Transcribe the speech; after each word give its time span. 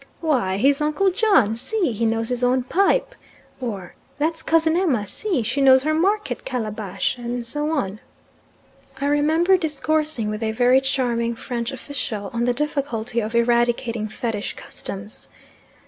"Why 0.19 0.57
he's 0.57 0.81
Uncle 0.81 1.11
John, 1.11 1.55
see! 1.57 1.91
he 1.91 2.07
knows 2.07 2.29
his 2.29 2.43
own 2.43 2.63
pipe;" 2.63 3.13
or 3.59 3.93
"That's 4.17 4.41
cousin 4.41 4.75
Emma, 4.75 5.05
see! 5.05 5.43
she 5.43 5.61
knows 5.61 5.83
her 5.83 5.93
market 5.93 6.43
calabash," 6.43 7.19
and 7.19 7.45
so 7.45 7.69
on. 7.69 7.99
I 8.99 9.05
remember 9.05 9.57
discoursing 9.57 10.27
with 10.27 10.41
a 10.41 10.53
very 10.53 10.81
charming 10.81 11.35
French 11.35 11.71
official 11.71 12.31
on 12.33 12.45
the 12.45 12.53
difficulty 12.55 13.19
of 13.19 13.35
eradicating 13.35 14.07
fetish 14.07 14.55
customs. 14.55 15.27